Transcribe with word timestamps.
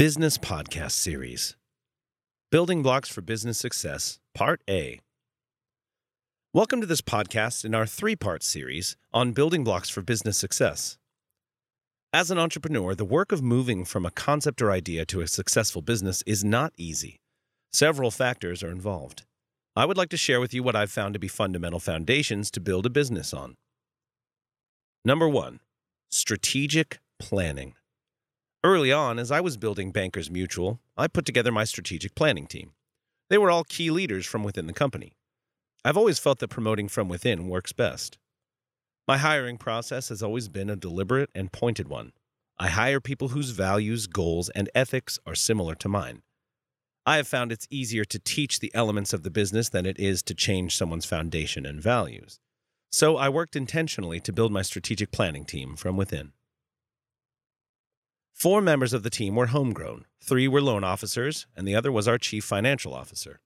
Business 0.00 0.38
Podcast 0.38 0.92
Series 0.92 1.56
Building 2.50 2.82
Blocks 2.82 3.10
for 3.10 3.20
Business 3.20 3.58
Success, 3.58 4.18
Part 4.34 4.62
A. 4.66 4.98
Welcome 6.54 6.80
to 6.80 6.86
this 6.86 7.02
podcast 7.02 7.66
in 7.66 7.74
our 7.74 7.84
three 7.84 8.16
part 8.16 8.42
series 8.42 8.96
on 9.12 9.32
building 9.32 9.62
blocks 9.62 9.90
for 9.90 10.00
business 10.00 10.38
success. 10.38 10.96
As 12.14 12.30
an 12.30 12.38
entrepreneur, 12.38 12.94
the 12.94 13.04
work 13.04 13.30
of 13.30 13.42
moving 13.42 13.84
from 13.84 14.06
a 14.06 14.10
concept 14.10 14.62
or 14.62 14.70
idea 14.70 15.04
to 15.04 15.20
a 15.20 15.28
successful 15.28 15.82
business 15.82 16.22
is 16.26 16.42
not 16.42 16.72
easy. 16.78 17.20
Several 17.74 18.10
factors 18.10 18.62
are 18.62 18.70
involved. 18.70 19.24
I 19.76 19.84
would 19.84 19.98
like 19.98 20.08
to 20.08 20.16
share 20.16 20.40
with 20.40 20.54
you 20.54 20.62
what 20.62 20.76
I've 20.76 20.90
found 20.90 21.12
to 21.12 21.20
be 21.20 21.28
fundamental 21.28 21.78
foundations 21.78 22.50
to 22.52 22.60
build 22.60 22.86
a 22.86 22.88
business 22.90 23.34
on. 23.34 23.58
Number 25.04 25.28
one, 25.28 25.60
strategic 26.10 27.00
planning. 27.18 27.74
Early 28.62 28.92
on, 28.92 29.18
as 29.18 29.30
I 29.30 29.40
was 29.40 29.56
building 29.56 29.90
Bankers 29.90 30.30
Mutual, 30.30 30.80
I 30.94 31.08
put 31.08 31.24
together 31.24 31.50
my 31.50 31.64
strategic 31.64 32.14
planning 32.14 32.46
team. 32.46 32.72
They 33.30 33.38
were 33.38 33.50
all 33.50 33.64
key 33.64 33.90
leaders 33.90 34.26
from 34.26 34.44
within 34.44 34.66
the 34.66 34.74
company. 34.74 35.14
I've 35.82 35.96
always 35.96 36.18
felt 36.18 36.40
that 36.40 36.48
promoting 36.48 36.88
from 36.88 37.08
within 37.08 37.48
works 37.48 37.72
best. 37.72 38.18
My 39.08 39.16
hiring 39.16 39.56
process 39.56 40.10
has 40.10 40.22
always 40.22 40.50
been 40.50 40.68
a 40.68 40.76
deliberate 40.76 41.30
and 41.34 41.50
pointed 41.50 41.88
one. 41.88 42.12
I 42.58 42.68
hire 42.68 43.00
people 43.00 43.28
whose 43.28 43.50
values, 43.50 44.06
goals, 44.06 44.50
and 44.50 44.68
ethics 44.74 45.18
are 45.24 45.34
similar 45.34 45.74
to 45.76 45.88
mine. 45.88 46.20
I 47.06 47.16
have 47.16 47.26
found 47.26 47.52
it's 47.52 47.66
easier 47.70 48.04
to 48.04 48.18
teach 48.18 48.60
the 48.60 48.70
elements 48.74 49.14
of 49.14 49.22
the 49.22 49.30
business 49.30 49.70
than 49.70 49.86
it 49.86 49.98
is 49.98 50.22
to 50.24 50.34
change 50.34 50.76
someone's 50.76 51.06
foundation 51.06 51.64
and 51.64 51.80
values. 51.80 52.38
So 52.92 53.16
I 53.16 53.30
worked 53.30 53.56
intentionally 53.56 54.20
to 54.20 54.34
build 54.34 54.52
my 54.52 54.60
strategic 54.60 55.12
planning 55.12 55.46
team 55.46 55.76
from 55.76 55.96
within. 55.96 56.32
Four 58.40 58.62
members 58.62 58.94
of 58.94 59.02
the 59.02 59.10
team 59.10 59.36
were 59.36 59.48
homegrown, 59.48 60.06
three 60.18 60.48
were 60.48 60.62
loan 60.62 60.82
officers, 60.82 61.46
and 61.54 61.68
the 61.68 61.74
other 61.74 61.92
was 61.92 62.08
our 62.08 62.16
chief 62.16 62.42
financial 62.42 62.94
officer. 62.94 63.42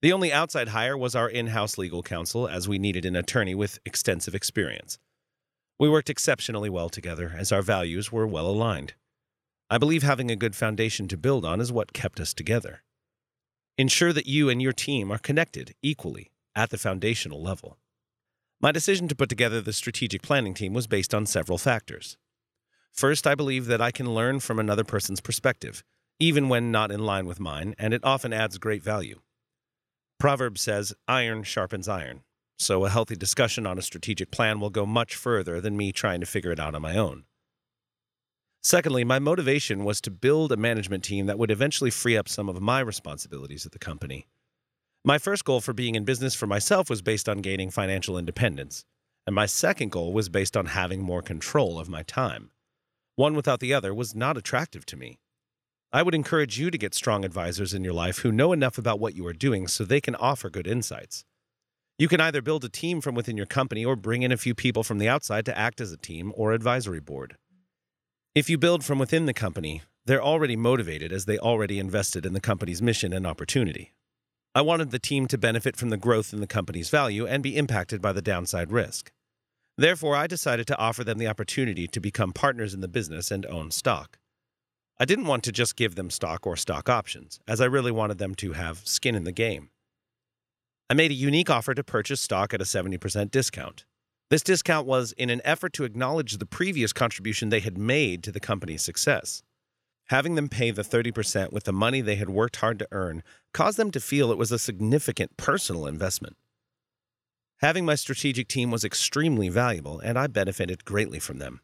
The 0.00 0.12
only 0.12 0.32
outside 0.32 0.68
hire 0.68 0.96
was 0.96 1.16
our 1.16 1.28
in 1.28 1.48
house 1.48 1.76
legal 1.76 2.04
counsel, 2.04 2.46
as 2.46 2.68
we 2.68 2.78
needed 2.78 3.04
an 3.04 3.16
attorney 3.16 3.56
with 3.56 3.80
extensive 3.84 4.36
experience. 4.36 5.00
We 5.80 5.88
worked 5.88 6.08
exceptionally 6.08 6.70
well 6.70 6.88
together, 6.88 7.34
as 7.36 7.50
our 7.50 7.62
values 7.62 8.12
were 8.12 8.28
well 8.28 8.46
aligned. 8.46 8.94
I 9.70 9.76
believe 9.76 10.04
having 10.04 10.30
a 10.30 10.36
good 10.36 10.54
foundation 10.54 11.08
to 11.08 11.16
build 11.16 11.44
on 11.44 11.60
is 11.60 11.72
what 11.72 11.92
kept 11.92 12.20
us 12.20 12.32
together. 12.32 12.84
Ensure 13.76 14.12
that 14.12 14.28
you 14.28 14.48
and 14.48 14.62
your 14.62 14.72
team 14.72 15.10
are 15.10 15.18
connected 15.18 15.74
equally 15.82 16.30
at 16.54 16.70
the 16.70 16.78
foundational 16.78 17.42
level. 17.42 17.76
My 18.60 18.70
decision 18.70 19.08
to 19.08 19.16
put 19.16 19.30
together 19.30 19.60
the 19.60 19.72
strategic 19.72 20.22
planning 20.22 20.54
team 20.54 20.74
was 20.74 20.86
based 20.86 21.12
on 21.12 21.26
several 21.26 21.58
factors. 21.58 22.16
First, 22.92 23.26
I 23.26 23.34
believe 23.34 23.66
that 23.66 23.80
I 23.80 23.90
can 23.90 24.12
learn 24.12 24.40
from 24.40 24.58
another 24.58 24.84
person's 24.84 25.20
perspective, 25.20 25.84
even 26.18 26.48
when 26.48 26.72
not 26.72 26.90
in 26.90 27.00
line 27.00 27.26
with 27.26 27.40
mine, 27.40 27.74
and 27.78 27.94
it 27.94 28.04
often 28.04 28.32
adds 28.32 28.58
great 28.58 28.82
value. 28.82 29.20
Proverbs 30.18 30.60
says, 30.60 30.92
iron 31.06 31.44
sharpens 31.44 31.88
iron, 31.88 32.22
so 32.58 32.84
a 32.84 32.90
healthy 32.90 33.14
discussion 33.14 33.66
on 33.66 33.78
a 33.78 33.82
strategic 33.82 34.32
plan 34.32 34.58
will 34.58 34.70
go 34.70 34.84
much 34.84 35.14
further 35.14 35.60
than 35.60 35.76
me 35.76 35.92
trying 35.92 36.18
to 36.20 36.26
figure 36.26 36.50
it 36.50 36.58
out 36.58 36.74
on 36.74 36.82
my 36.82 36.96
own. 36.96 37.24
Secondly, 38.64 39.04
my 39.04 39.20
motivation 39.20 39.84
was 39.84 40.00
to 40.00 40.10
build 40.10 40.50
a 40.50 40.56
management 40.56 41.04
team 41.04 41.26
that 41.26 41.38
would 41.38 41.52
eventually 41.52 41.90
free 41.90 42.16
up 42.16 42.28
some 42.28 42.48
of 42.48 42.60
my 42.60 42.80
responsibilities 42.80 43.64
at 43.64 43.70
the 43.70 43.78
company. 43.78 44.26
My 45.04 45.18
first 45.18 45.44
goal 45.44 45.60
for 45.60 45.72
being 45.72 45.94
in 45.94 46.04
business 46.04 46.34
for 46.34 46.48
myself 46.48 46.90
was 46.90 47.00
based 47.00 47.28
on 47.28 47.38
gaining 47.38 47.70
financial 47.70 48.18
independence, 48.18 48.84
and 49.26 49.34
my 49.34 49.46
second 49.46 49.92
goal 49.92 50.12
was 50.12 50.28
based 50.28 50.56
on 50.56 50.66
having 50.66 51.00
more 51.00 51.22
control 51.22 51.78
of 51.78 51.88
my 51.88 52.02
time. 52.02 52.50
One 53.18 53.34
without 53.34 53.58
the 53.58 53.74
other 53.74 53.92
was 53.92 54.14
not 54.14 54.36
attractive 54.36 54.86
to 54.86 54.96
me. 54.96 55.18
I 55.92 56.04
would 56.04 56.14
encourage 56.14 56.56
you 56.56 56.70
to 56.70 56.78
get 56.78 56.94
strong 56.94 57.24
advisors 57.24 57.74
in 57.74 57.82
your 57.82 57.92
life 57.92 58.18
who 58.18 58.30
know 58.30 58.52
enough 58.52 58.78
about 58.78 59.00
what 59.00 59.16
you 59.16 59.26
are 59.26 59.32
doing 59.32 59.66
so 59.66 59.82
they 59.82 60.00
can 60.00 60.14
offer 60.14 60.48
good 60.48 60.68
insights. 60.68 61.24
You 61.98 62.06
can 62.06 62.20
either 62.20 62.40
build 62.40 62.64
a 62.64 62.68
team 62.68 63.00
from 63.00 63.16
within 63.16 63.36
your 63.36 63.44
company 63.44 63.84
or 63.84 63.96
bring 63.96 64.22
in 64.22 64.30
a 64.30 64.36
few 64.36 64.54
people 64.54 64.84
from 64.84 64.98
the 64.98 65.08
outside 65.08 65.44
to 65.46 65.58
act 65.58 65.80
as 65.80 65.90
a 65.90 65.96
team 65.96 66.32
or 66.36 66.52
advisory 66.52 67.00
board. 67.00 67.36
If 68.36 68.48
you 68.48 68.56
build 68.56 68.84
from 68.84 69.00
within 69.00 69.26
the 69.26 69.34
company, 69.34 69.82
they're 70.04 70.22
already 70.22 70.54
motivated 70.54 71.12
as 71.12 71.24
they 71.24 71.38
already 71.38 71.80
invested 71.80 72.24
in 72.24 72.34
the 72.34 72.40
company's 72.40 72.80
mission 72.80 73.12
and 73.12 73.26
opportunity. 73.26 73.94
I 74.54 74.60
wanted 74.60 74.92
the 74.92 75.00
team 75.00 75.26
to 75.26 75.36
benefit 75.36 75.74
from 75.74 75.90
the 75.90 75.96
growth 75.96 76.32
in 76.32 76.38
the 76.38 76.46
company's 76.46 76.88
value 76.88 77.26
and 77.26 77.42
be 77.42 77.56
impacted 77.56 78.00
by 78.00 78.12
the 78.12 78.22
downside 78.22 78.70
risk. 78.70 79.10
Therefore, 79.78 80.16
I 80.16 80.26
decided 80.26 80.66
to 80.66 80.78
offer 80.78 81.04
them 81.04 81.18
the 81.18 81.28
opportunity 81.28 81.86
to 81.86 82.00
become 82.00 82.32
partners 82.32 82.74
in 82.74 82.80
the 82.80 82.88
business 82.88 83.30
and 83.30 83.46
own 83.46 83.70
stock. 83.70 84.18
I 84.98 85.04
didn't 85.04 85.26
want 85.26 85.44
to 85.44 85.52
just 85.52 85.76
give 85.76 85.94
them 85.94 86.10
stock 86.10 86.48
or 86.48 86.56
stock 86.56 86.88
options, 86.88 87.38
as 87.46 87.60
I 87.60 87.66
really 87.66 87.92
wanted 87.92 88.18
them 88.18 88.34
to 88.36 88.54
have 88.54 88.84
skin 88.84 89.14
in 89.14 89.22
the 89.22 89.30
game. 89.30 89.70
I 90.90 90.94
made 90.94 91.12
a 91.12 91.14
unique 91.14 91.48
offer 91.48 91.74
to 91.74 91.84
purchase 91.84 92.20
stock 92.20 92.52
at 92.52 92.60
a 92.60 92.64
70% 92.64 93.30
discount. 93.30 93.84
This 94.30 94.42
discount 94.42 94.84
was 94.84 95.12
in 95.12 95.30
an 95.30 95.40
effort 95.44 95.72
to 95.74 95.84
acknowledge 95.84 96.38
the 96.38 96.46
previous 96.46 96.92
contribution 96.92 97.50
they 97.50 97.60
had 97.60 97.78
made 97.78 98.24
to 98.24 98.32
the 98.32 98.40
company's 98.40 98.82
success. 98.82 99.44
Having 100.08 100.34
them 100.34 100.48
pay 100.48 100.72
the 100.72 100.82
30% 100.82 101.52
with 101.52 101.64
the 101.64 101.72
money 101.72 102.00
they 102.00 102.16
had 102.16 102.30
worked 102.30 102.56
hard 102.56 102.80
to 102.80 102.88
earn 102.90 103.22
caused 103.54 103.78
them 103.78 103.92
to 103.92 104.00
feel 104.00 104.32
it 104.32 104.38
was 104.38 104.50
a 104.50 104.58
significant 104.58 105.36
personal 105.36 105.86
investment. 105.86 106.36
Having 107.60 107.86
my 107.86 107.96
strategic 107.96 108.46
team 108.46 108.70
was 108.70 108.84
extremely 108.84 109.48
valuable, 109.48 109.98
and 109.98 110.16
I 110.16 110.28
benefited 110.28 110.84
greatly 110.84 111.18
from 111.18 111.38
them. 111.38 111.60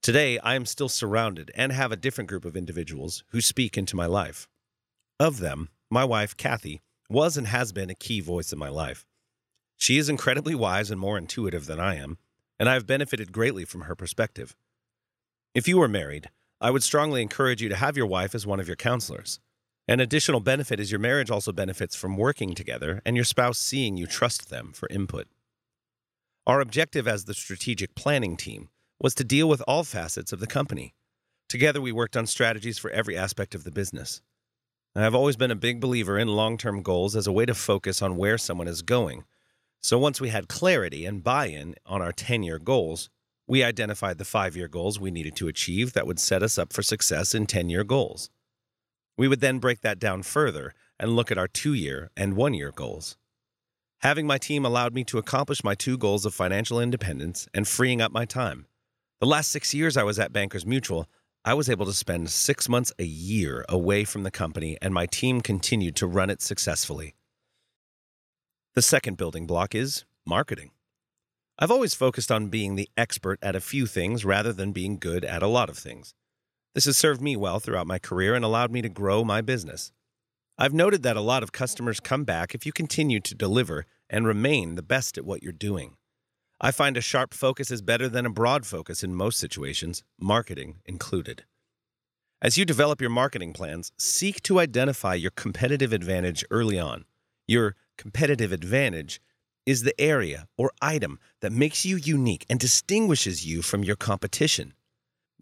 Today, 0.00 0.38
I 0.38 0.54
am 0.54 0.64
still 0.66 0.88
surrounded 0.88 1.50
and 1.56 1.72
have 1.72 1.90
a 1.90 1.96
different 1.96 2.30
group 2.30 2.44
of 2.44 2.56
individuals 2.56 3.24
who 3.30 3.40
speak 3.40 3.76
into 3.76 3.96
my 3.96 4.06
life. 4.06 4.48
Of 5.18 5.40
them, 5.40 5.68
my 5.90 6.04
wife, 6.04 6.36
Kathy, 6.36 6.80
was 7.10 7.36
and 7.36 7.48
has 7.48 7.72
been 7.72 7.90
a 7.90 7.94
key 7.96 8.20
voice 8.20 8.52
in 8.52 8.58
my 8.58 8.68
life. 8.68 9.04
She 9.76 9.98
is 9.98 10.08
incredibly 10.08 10.54
wise 10.54 10.92
and 10.92 11.00
more 11.00 11.18
intuitive 11.18 11.66
than 11.66 11.80
I 11.80 11.96
am, 11.96 12.18
and 12.60 12.68
I 12.68 12.74
have 12.74 12.86
benefited 12.86 13.32
greatly 13.32 13.64
from 13.64 13.82
her 13.82 13.96
perspective. 13.96 14.54
If 15.56 15.66
you 15.66 15.82
are 15.82 15.88
married, 15.88 16.30
I 16.60 16.70
would 16.70 16.84
strongly 16.84 17.20
encourage 17.20 17.60
you 17.60 17.68
to 17.68 17.76
have 17.76 17.96
your 17.96 18.06
wife 18.06 18.36
as 18.36 18.46
one 18.46 18.60
of 18.60 18.68
your 18.68 18.76
counselors. 18.76 19.40
An 19.92 20.00
additional 20.00 20.40
benefit 20.40 20.80
is 20.80 20.90
your 20.90 20.98
marriage 20.98 21.30
also 21.30 21.52
benefits 21.52 21.94
from 21.94 22.16
working 22.16 22.54
together 22.54 23.02
and 23.04 23.14
your 23.14 23.26
spouse 23.26 23.58
seeing 23.58 23.98
you 23.98 24.06
trust 24.06 24.48
them 24.48 24.72
for 24.72 24.88
input. 24.88 25.28
Our 26.46 26.62
objective 26.62 27.06
as 27.06 27.26
the 27.26 27.34
strategic 27.34 27.94
planning 27.94 28.38
team 28.38 28.70
was 28.98 29.14
to 29.16 29.22
deal 29.22 29.50
with 29.50 29.62
all 29.68 29.84
facets 29.84 30.32
of 30.32 30.40
the 30.40 30.46
company. 30.46 30.94
Together, 31.46 31.78
we 31.78 31.92
worked 31.92 32.16
on 32.16 32.26
strategies 32.26 32.78
for 32.78 32.90
every 32.90 33.18
aspect 33.18 33.54
of 33.54 33.64
the 33.64 33.70
business. 33.70 34.22
I 34.96 35.02
have 35.02 35.14
always 35.14 35.36
been 35.36 35.50
a 35.50 35.54
big 35.54 35.78
believer 35.78 36.18
in 36.18 36.28
long 36.28 36.56
term 36.56 36.80
goals 36.80 37.14
as 37.14 37.26
a 37.26 37.32
way 37.32 37.44
to 37.44 37.52
focus 37.52 38.00
on 38.00 38.16
where 38.16 38.38
someone 38.38 38.68
is 38.68 38.80
going. 38.80 39.24
So 39.82 39.98
once 39.98 40.22
we 40.22 40.30
had 40.30 40.48
clarity 40.48 41.04
and 41.04 41.22
buy 41.22 41.48
in 41.48 41.74
on 41.84 42.00
our 42.00 42.12
10 42.12 42.42
year 42.42 42.58
goals, 42.58 43.10
we 43.46 43.62
identified 43.62 44.16
the 44.16 44.24
five 44.24 44.56
year 44.56 44.68
goals 44.68 44.98
we 44.98 45.10
needed 45.10 45.36
to 45.36 45.48
achieve 45.48 45.92
that 45.92 46.06
would 46.06 46.18
set 46.18 46.42
us 46.42 46.56
up 46.56 46.72
for 46.72 46.82
success 46.82 47.34
in 47.34 47.44
10 47.44 47.68
year 47.68 47.84
goals. 47.84 48.30
We 49.16 49.28
would 49.28 49.40
then 49.40 49.58
break 49.58 49.80
that 49.82 49.98
down 49.98 50.22
further 50.22 50.74
and 50.98 51.16
look 51.16 51.30
at 51.30 51.38
our 51.38 51.48
two 51.48 51.74
year 51.74 52.10
and 52.16 52.36
one 52.36 52.54
year 52.54 52.72
goals. 52.72 53.16
Having 54.00 54.26
my 54.26 54.38
team 54.38 54.64
allowed 54.64 54.94
me 54.94 55.04
to 55.04 55.18
accomplish 55.18 55.62
my 55.62 55.74
two 55.74 55.96
goals 55.96 56.26
of 56.26 56.34
financial 56.34 56.80
independence 56.80 57.46
and 57.54 57.68
freeing 57.68 58.00
up 58.00 58.10
my 58.10 58.24
time. 58.24 58.66
The 59.20 59.26
last 59.26 59.50
six 59.50 59.72
years 59.72 59.96
I 59.96 60.02
was 60.02 60.18
at 60.18 60.32
Bankers 60.32 60.66
Mutual, 60.66 61.08
I 61.44 61.54
was 61.54 61.68
able 61.68 61.86
to 61.86 61.92
spend 61.92 62.30
six 62.30 62.68
months 62.68 62.92
a 62.98 63.04
year 63.04 63.64
away 63.68 64.04
from 64.04 64.22
the 64.22 64.30
company, 64.30 64.76
and 64.80 64.94
my 64.94 65.06
team 65.06 65.40
continued 65.40 65.96
to 65.96 66.06
run 66.06 66.30
it 66.30 66.40
successfully. 66.42 67.14
The 68.74 68.82
second 68.82 69.16
building 69.16 69.46
block 69.46 69.74
is 69.74 70.04
marketing. 70.24 70.70
I've 71.58 71.70
always 71.70 71.94
focused 71.94 72.32
on 72.32 72.48
being 72.48 72.74
the 72.74 72.88
expert 72.96 73.38
at 73.42 73.54
a 73.54 73.60
few 73.60 73.86
things 73.86 74.24
rather 74.24 74.52
than 74.52 74.72
being 74.72 74.98
good 74.98 75.24
at 75.24 75.42
a 75.42 75.48
lot 75.48 75.68
of 75.68 75.78
things. 75.78 76.14
This 76.74 76.86
has 76.86 76.96
served 76.96 77.20
me 77.20 77.36
well 77.36 77.60
throughout 77.60 77.86
my 77.86 77.98
career 77.98 78.34
and 78.34 78.44
allowed 78.44 78.70
me 78.70 78.80
to 78.80 78.88
grow 78.88 79.24
my 79.24 79.42
business. 79.42 79.92
I've 80.56 80.72
noted 80.72 81.02
that 81.02 81.16
a 81.16 81.20
lot 81.20 81.42
of 81.42 81.52
customers 81.52 82.00
come 82.00 82.24
back 82.24 82.54
if 82.54 82.64
you 82.64 82.72
continue 82.72 83.20
to 83.20 83.34
deliver 83.34 83.84
and 84.08 84.26
remain 84.26 84.74
the 84.74 84.82
best 84.82 85.18
at 85.18 85.24
what 85.24 85.42
you're 85.42 85.52
doing. 85.52 85.96
I 86.60 86.70
find 86.70 86.96
a 86.96 87.00
sharp 87.00 87.34
focus 87.34 87.70
is 87.70 87.82
better 87.82 88.08
than 88.08 88.24
a 88.24 88.30
broad 88.30 88.64
focus 88.64 89.02
in 89.02 89.14
most 89.14 89.38
situations, 89.38 90.02
marketing 90.18 90.76
included. 90.86 91.44
As 92.40 92.56
you 92.56 92.64
develop 92.64 93.00
your 93.00 93.10
marketing 93.10 93.52
plans, 93.52 93.92
seek 93.98 94.42
to 94.42 94.60
identify 94.60 95.14
your 95.14 95.30
competitive 95.32 95.92
advantage 95.92 96.44
early 96.50 96.78
on. 96.78 97.04
Your 97.46 97.76
competitive 97.98 98.52
advantage 98.52 99.20
is 99.66 99.82
the 99.82 100.00
area 100.00 100.46
or 100.56 100.72
item 100.80 101.18
that 101.40 101.52
makes 101.52 101.84
you 101.84 101.96
unique 101.96 102.46
and 102.48 102.58
distinguishes 102.58 103.44
you 103.44 103.62
from 103.62 103.84
your 103.84 103.96
competition. 103.96 104.74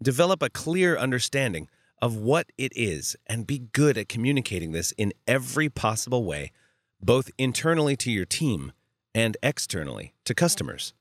Develop 0.03 0.41
a 0.41 0.49
clear 0.49 0.97
understanding 0.97 1.67
of 2.01 2.15
what 2.15 2.51
it 2.57 2.71
is 2.75 3.15
and 3.27 3.45
be 3.45 3.59
good 3.59 3.99
at 3.99 4.09
communicating 4.09 4.71
this 4.71 4.93
in 4.93 5.13
every 5.27 5.69
possible 5.69 6.23
way, 6.23 6.51
both 6.99 7.29
internally 7.37 7.95
to 7.97 8.09
your 8.09 8.25
team 8.25 8.71
and 9.13 9.37
externally 9.43 10.15
to 10.25 10.33
customers. 10.33 10.95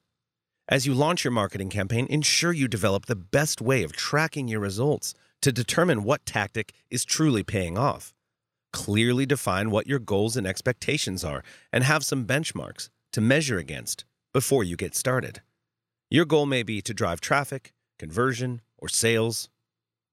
As 0.68 0.86
you 0.86 0.92
launch 0.92 1.24
your 1.24 1.30
marketing 1.32 1.70
campaign, 1.70 2.06
ensure 2.10 2.52
you 2.52 2.68
develop 2.68 3.06
the 3.06 3.16
best 3.16 3.62
way 3.62 3.82
of 3.82 3.92
tracking 3.92 4.48
your 4.48 4.60
results 4.60 5.14
to 5.40 5.50
determine 5.50 6.04
what 6.04 6.26
tactic 6.26 6.74
is 6.90 7.06
truly 7.06 7.42
paying 7.42 7.78
off. 7.78 8.12
Clearly 8.70 9.24
define 9.24 9.70
what 9.70 9.86
your 9.86 9.98
goals 9.98 10.36
and 10.36 10.46
expectations 10.46 11.24
are 11.24 11.42
and 11.72 11.84
have 11.84 12.04
some 12.04 12.26
benchmarks 12.26 12.90
to 13.12 13.22
measure 13.22 13.56
against 13.56 14.04
before 14.34 14.62
you 14.62 14.76
get 14.76 14.94
started. 14.94 15.40
Your 16.10 16.26
goal 16.26 16.44
may 16.44 16.62
be 16.62 16.82
to 16.82 16.92
drive 16.92 17.22
traffic, 17.22 17.72
conversion, 18.00 18.62
or 18.78 18.88
sales. 18.88 19.50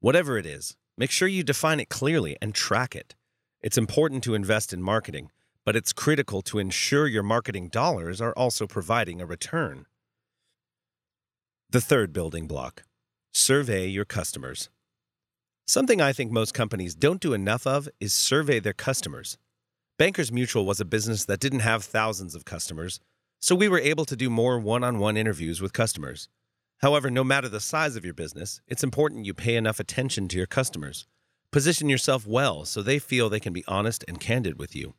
Whatever 0.02 0.38
it 0.38 0.46
is, 0.46 0.76
make 0.98 1.10
sure 1.10 1.28
you 1.28 1.42
define 1.42 1.80
it 1.80 1.90
clearly 1.90 2.38
and 2.42 2.54
track 2.54 2.96
it. 2.96 3.16
It's 3.62 3.78
important 3.78 4.24
to 4.26 4.36
invest 4.36 4.74
in 4.74 4.84
marketing, 4.84 5.32
but 5.66 5.76
it's 5.78 5.94
critical 5.94 6.42
to 6.44 6.60
ensure 6.60 7.08
your 7.08 7.24
marketing 7.24 7.70
dollars 7.70 8.20
are 8.22 8.34
also 8.34 8.68
providing 8.68 9.22
a 9.22 9.26
return. 9.26 9.86
The 11.70 11.82
third 11.82 12.12
building 12.12 12.46
block 12.46 12.84
survey 13.34 13.88
your 13.88 14.06
customers. 14.06 14.70
Something 15.66 16.02
I 16.02 16.12
think 16.12 16.32
most 16.32 16.54
companies 16.54 16.96
don't 16.96 17.22
do 17.22 17.34
enough 17.34 17.68
of 17.68 17.88
is 18.00 18.14
survey 18.14 18.60
their 18.60 18.74
customers. 18.74 19.38
Bankers 19.98 20.32
Mutual 20.32 20.66
was 20.66 20.80
a 20.82 20.86
business 20.86 21.26
that 21.26 21.40
didn't 21.40 21.60
have 21.60 21.84
thousands 21.84 22.36
of 22.36 22.46
customers, 22.46 23.00
so 23.40 23.56
we 23.56 23.70
were 23.70 23.80
able 23.80 24.06
to 24.06 24.16
do 24.16 24.30
more 24.30 24.60
one 24.60 24.84
on 24.84 25.00
one 25.00 25.18
interviews 25.18 25.62
with 25.62 25.72
customers. 25.72 26.30
However, 26.80 27.10
no 27.10 27.24
matter 27.24 27.50
the 27.50 27.60
size 27.60 27.96
of 27.96 28.06
your 28.06 28.14
business, 28.14 28.62
it's 28.68 28.84
important 28.84 29.26
you 29.26 29.34
pay 29.34 29.56
enough 29.56 29.80
attention 29.80 30.28
to 30.28 30.38
your 30.38 30.46
customers. 30.46 31.08
Position 31.52 31.90
yourself 31.90 32.28
well 32.28 32.66
so 32.66 32.82
they 32.82 33.00
feel 33.00 33.30
they 33.30 33.40
can 33.40 33.54
be 33.54 33.66
honest 33.68 34.06
and 34.08 34.20
candid 34.20 34.60
with 34.60 34.76
you. 34.76 34.94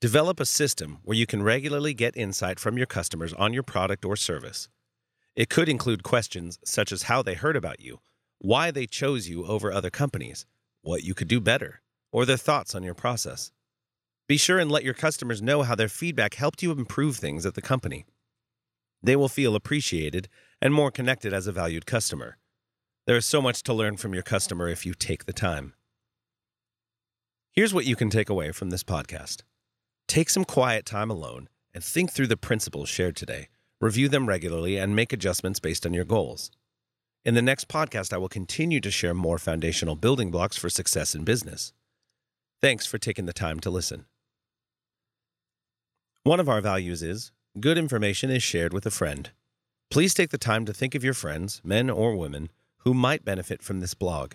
Develop 0.00 0.38
a 0.38 0.46
system 0.46 0.98
where 1.02 1.16
you 1.16 1.26
can 1.26 1.42
regularly 1.42 1.94
get 1.94 2.16
insight 2.16 2.60
from 2.60 2.76
your 2.76 2.86
customers 2.86 3.32
on 3.32 3.52
your 3.52 3.62
product 3.62 4.04
or 4.04 4.16
service. 4.16 4.68
It 5.34 5.48
could 5.48 5.68
include 5.68 6.02
questions 6.02 6.58
such 6.64 6.92
as 6.92 7.04
how 7.04 7.22
they 7.22 7.34
heard 7.34 7.56
about 7.56 7.80
you, 7.80 8.00
why 8.38 8.70
they 8.70 8.86
chose 8.86 9.28
you 9.28 9.46
over 9.46 9.72
other 9.72 9.90
companies, 9.90 10.46
what 10.82 11.02
you 11.02 11.14
could 11.14 11.28
do 11.28 11.40
better, 11.40 11.80
or 12.12 12.24
their 12.24 12.36
thoughts 12.36 12.74
on 12.74 12.84
your 12.84 12.94
process. 12.94 13.50
Be 14.28 14.36
sure 14.36 14.58
and 14.58 14.70
let 14.70 14.84
your 14.84 14.94
customers 14.94 15.42
know 15.42 15.62
how 15.62 15.74
their 15.74 15.88
feedback 15.88 16.34
helped 16.34 16.62
you 16.62 16.70
improve 16.70 17.16
things 17.16 17.44
at 17.44 17.54
the 17.54 17.62
company. 17.62 18.04
They 19.04 19.16
will 19.16 19.28
feel 19.28 19.54
appreciated 19.54 20.30
and 20.62 20.72
more 20.72 20.90
connected 20.90 21.34
as 21.34 21.46
a 21.46 21.52
valued 21.52 21.84
customer. 21.84 22.38
There 23.06 23.18
is 23.18 23.26
so 23.26 23.42
much 23.42 23.62
to 23.64 23.74
learn 23.74 23.98
from 23.98 24.14
your 24.14 24.22
customer 24.22 24.66
if 24.66 24.86
you 24.86 24.94
take 24.94 25.26
the 25.26 25.34
time. 25.34 25.74
Here's 27.52 27.74
what 27.74 27.84
you 27.84 27.96
can 27.96 28.08
take 28.08 28.30
away 28.30 28.50
from 28.50 28.70
this 28.70 28.82
podcast 28.82 29.42
take 30.08 30.30
some 30.30 30.46
quiet 30.46 30.86
time 30.86 31.10
alone 31.10 31.50
and 31.74 31.84
think 31.84 32.12
through 32.12 32.28
the 32.28 32.38
principles 32.38 32.88
shared 32.88 33.14
today, 33.14 33.48
review 33.78 34.08
them 34.08 34.26
regularly, 34.26 34.78
and 34.78 34.96
make 34.96 35.12
adjustments 35.12 35.60
based 35.60 35.84
on 35.84 35.92
your 35.92 36.06
goals. 36.06 36.50
In 37.26 37.34
the 37.34 37.42
next 37.42 37.68
podcast, 37.68 38.14
I 38.14 38.16
will 38.16 38.30
continue 38.30 38.80
to 38.80 38.90
share 38.90 39.12
more 39.12 39.38
foundational 39.38 39.96
building 39.96 40.30
blocks 40.30 40.56
for 40.56 40.70
success 40.70 41.14
in 41.14 41.24
business. 41.24 41.74
Thanks 42.62 42.86
for 42.86 42.96
taking 42.96 43.26
the 43.26 43.34
time 43.34 43.60
to 43.60 43.70
listen. 43.70 44.06
One 46.22 46.40
of 46.40 46.48
our 46.48 46.62
values 46.62 47.02
is 47.02 47.32
good 47.60 47.78
information 47.78 48.30
is 48.30 48.42
shared 48.42 48.72
with 48.72 48.84
a 48.84 48.90
friend. 48.90 49.30
Please 49.90 50.12
take 50.12 50.30
the 50.30 50.38
time 50.38 50.64
to 50.64 50.72
think 50.72 50.94
of 50.94 51.04
your 51.04 51.14
friends, 51.14 51.60
men 51.62 51.88
or 51.88 52.16
women, 52.16 52.50
who 52.78 52.92
might 52.92 53.24
benefit 53.24 53.62
from 53.62 53.78
this 53.78 53.94
blog. 53.94 54.32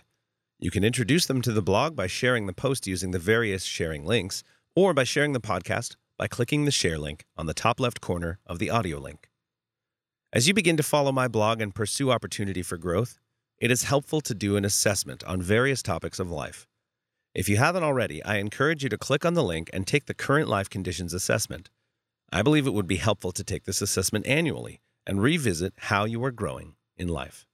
You 0.58 0.72
can 0.72 0.86
introduce 0.86 1.26
them 1.26 1.42
to 1.42 1.52
the 1.52 1.62
blog 1.62 1.96
by 1.96 2.08
sharing 2.08 2.46
the 2.46 2.54
post 2.54 2.88
using 2.88 3.12
the 3.12 3.20
various 3.20 3.64
sharing 3.64 4.06
links, 4.06 4.44
or 4.76 4.94
by 4.94 5.04
sharing 5.04 5.34
the 5.34 5.42
podcast 5.42 5.96
by 6.18 6.28
clicking 6.28 6.66
the 6.66 6.72
share 6.72 6.98
link 6.98 7.26
on 7.38 7.46
the 7.46 7.54
top 7.54 7.80
left 7.80 8.00
corner 8.00 8.40
of 8.46 8.60
the 8.60 8.70
audio 8.70 9.00
link. 9.00 9.30
As 10.32 10.48
you 10.48 10.54
begin 10.54 10.78
to 10.78 10.84
follow 10.84 11.12
my 11.12 11.28
blog 11.28 11.62
and 11.62 11.76
pursue 11.76 12.12
opportunity 12.12 12.62
for 12.62 12.78
growth, 12.78 13.20
it 13.58 13.72
is 13.72 13.84
helpful 13.84 14.22
to 14.22 14.34
do 14.34 14.56
an 14.56 14.64
assessment 14.64 15.24
on 15.26 15.42
various 15.42 15.84
topics 15.84 16.20
of 16.20 16.32
life. 16.32 16.68
If 17.34 17.50
you 17.50 17.58
haven't 17.58 17.84
already, 17.84 18.24
I 18.24 18.38
encourage 18.38 18.84
you 18.84 18.90
to 18.90 18.98
click 18.98 19.26
on 19.26 19.34
the 19.34 19.44
link 19.44 19.70
and 19.74 19.86
take 19.86 20.06
the 20.06 20.14
current 20.14 20.48
life 20.48 20.70
conditions 20.70 21.14
assessment. 21.14 21.70
I 22.32 22.44
believe 22.44 22.68
it 22.68 22.74
would 22.74 22.88
be 22.88 22.98
helpful 22.98 23.32
to 23.32 23.44
take 23.44 23.66
this 23.66 23.82
assessment 23.82 24.28
annually 24.28 24.82
and 25.08 25.22
revisit 25.22 25.74
how 25.78 26.06
you 26.06 26.24
are 26.24 26.32
growing 26.32 26.76
in 26.98 27.08
life. 27.08 27.48